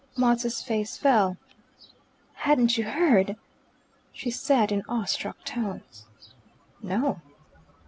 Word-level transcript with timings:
Maud's 0.17 0.63
face 0.63 0.97
fell. 0.97 1.37
"Hadn't 2.33 2.75
you 2.75 2.85
heard?" 2.85 3.35
she 4.11 4.31
said 4.31 4.71
in 4.71 4.81
awe 4.89 5.05
struck 5.05 5.43
tones. 5.45 6.07
"No." 6.81 7.21